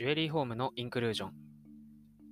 [0.00, 1.32] ジュエリーホームのインクルージョン。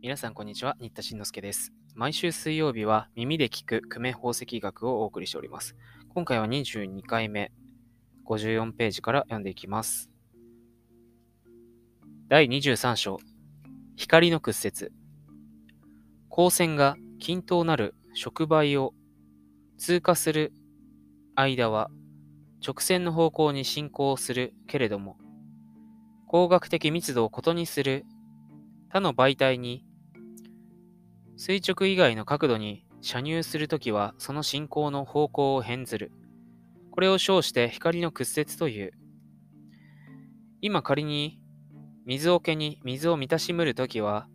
[0.01, 0.75] 皆さん、こんにちは。
[0.81, 1.75] 新田慎之介です。
[1.95, 5.77] 毎週水曜日は耳で聞く久米宝石学をお送りしております。
[6.09, 7.53] 今回は22回目、
[8.27, 10.11] 54ページから読んでいきます。
[12.29, 13.19] 第23章、
[13.97, 14.91] 光の屈折。
[16.31, 18.95] 光線が均等なる触媒を
[19.77, 20.55] 通過する
[21.35, 21.91] 間は
[22.67, 25.19] 直線の方向に進行するけれども、
[26.31, 28.05] 光学的密度を異にする
[28.91, 29.83] 他の媒体に
[31.39, 36.13] 垂直以外の角度に射入するときはその進行の方向を変ずる。
[36.91, 38.93] これを称して光の屈折という。
[40.61, 41.39] 今仮に
[42.05, 44.29] 水桶に水を満たしむるときは、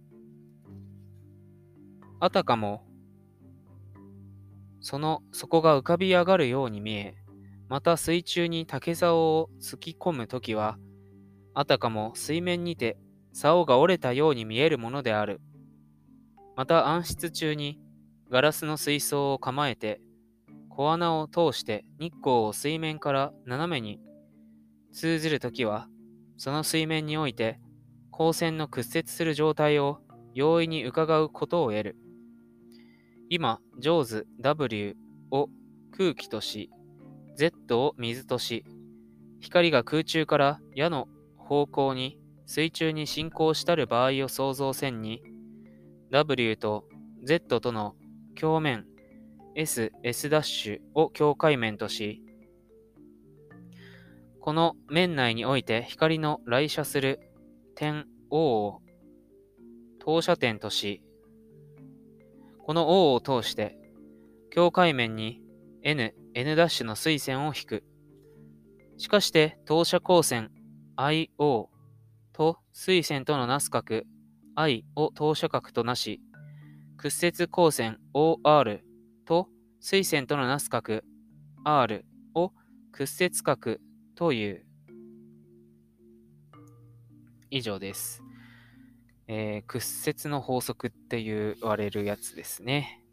[2.20, 2.86] あたかも
[4.80, 7.16] その底が浮かび上がるように見え、
[7.70, 10.78] また水中に竹竿を突き込むときは、
[11.54, 12.98] あたかも水面にて
[13.32, 15.42] 竿が折れたように見えるものである。
[16.56, 17.80] また暗室中に
[18.30, 20.02] ガラスの水槽を構えて
[20.70, 24.00] 小穴を通して日光を水面から斜めに
[24.92, 25.88] 通ずるときは、
[26.38, 27.60] その水面において
[28.12, 30.00] 光線の屈折する状態を
[30.34, 31.98] 容易に伺うことを得る。
[33.30, 34.96] 今、ジョーズ W
[35.32, 35.50] を
[35.96, 36.70] 空気とし、
[37.36, 38.66] Z を水とし、
[39.40, 41.08] 光が空中から矢の
[41.48, 45.22] 方向に水中に進行したる場合を想像せんに、
[46.12, 46.86] W と
[47.24, 47.96] Z との
[48.40, 48.86] 鏡面
[49.56, 50.30] S、S'
[50.94, 52.22] を境界面とし、
[54.40, 57.20] この面内において光の来射する
[57.76, 58.82] 点 O を
[60.00, 61.02] 投射点とし、
[62.66, 63.78] この O を通して
[64.52, 65.42] 境界面に
[65.84, 67.84] N、N' の水線を引く。
[68.98, 70.52] しかして投射光線
[70.98, 71.70] IO
[72.34, 74.04] と水線とのなす角
[74.56, 76.22] I を等射角となし、
[76.98, 78.82] 屈折光線 OR
[79.26, 79.48] と
[79.80, 81.02] 水線とのなす角
[81.64, 82.06] R
[82.36, 82.52] を
[82.92, 83.78] 屈折角
[84.16, 84.66] という。
[87.50, 88.24] 以上です。
[89.28, 93.04] えー、屈折の法則って言われるやつですね。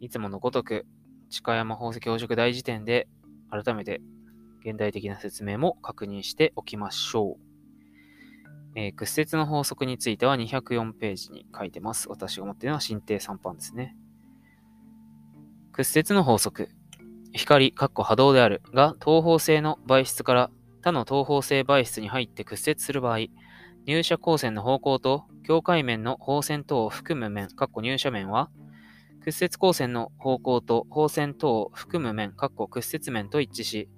[0.00, 0.86] いつものごとく、
[1.30, 3.08] 近山宝石宝飾大辞典で
[3.50, 4.00] 改めて
[4.64, 7.52] 現代的な説明も確認しておきましょう。
[8.74, 12.08] えー、屈折の法則については204ページに書いてます。
[12.08, 13.96] 私が持っているのは新定3番ですね。
[15.72, 16.68] 屈折の法則。
[17.34, 20.50] 光、かっこ波動であるが、東方性の媒質から
[20.82, 23.18] 他の東方性媒質に入って屈折する場合、
[23.86, 28.50] 入射光線の方向と境界面の放線等を含む面、かっこ入射面は、
[29.24, 33.88] 屈折光線の方向と放線等を含む面、かっこ屈折面と一致し、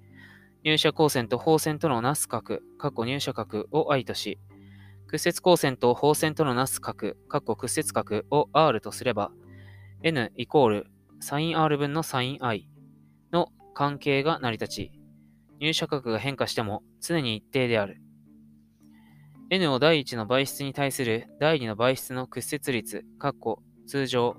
[0.65, 4.39] 入射光線と放線とのなす角、過去入射角を I とし、
[5.05, 9.29] 屈折光線と放線とのなす角、過去屈折角を R とすれば、
[10.01, 10.87] N イコール
[11.19, 12.67] サイン R 分のサイン I
[13.31, 14.91] の関係が成り立ち、
[15.59, 18.01] 入射角が変化しても常に一定である。
[19.51, 24.35] N を第1の媒質に対する第2の媒質の屈折率、括弧通常、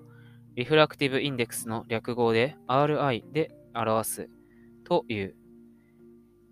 [0.57, 4.29] リフラクティブインデックスの略語で RI で表す
[4.83, 5.37] という。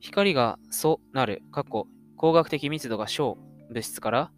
[0.04, 1.87] 光が素なる、過去、
[2.19, 3.38] 光学的密度が小
[3.70, 4.32] 物質から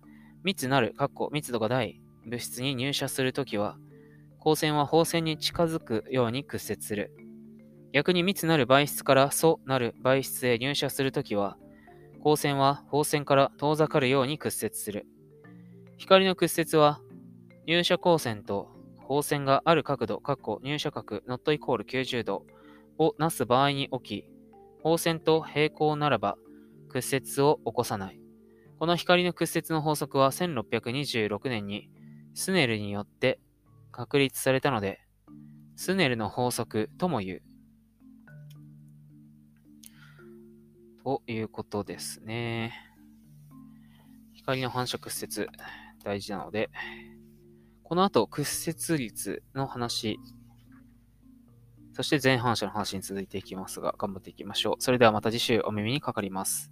[0.44, 3.76] 密なる、過去、密度が大物質に入射するときは、
[4.38, 7.12] 光線は放線に近づくように屈折する。
[7.93, 11.59] 逆に密なる媒質から素なる媒質へ入射するときは、
[12.19, 15.05] 光線は放線から遠ざかるように屈折する。
[15.97, 17.00] 光の屈折は、
[17.66, 18.69] 入射光線と
[18.99, 22.47] 放線がある角度、括弧入射角 not イコール90度
[22.99, 24.35] をなす場合に起き、
[24.86, 26.36] 放線と平行ならば
[26.88, 28.20] 屈折を起こさない。
[28.78, 31.91] この光の屈折の法則は1626年に
[32.34, 33.41] スネルによって
[33.91, 35.00] 確立されたので、
[35.75, 37.42] スネルの法則とも言う。
[41.02, 42.72] ということですね。
[44.34, 45.49] 光の反射屈折
[46.05, 46.70] 大事なので、
[47.82, 50.20] この後屈折率の話
[51.96, 54.75] そして前半者の話に続いていきますが、頑張っていきましょう。
[54.81, 56.70] それではまた次週お耳にかかります。